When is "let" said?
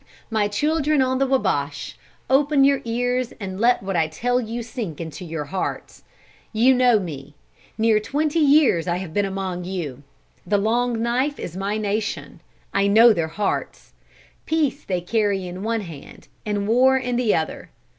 3.59-3.83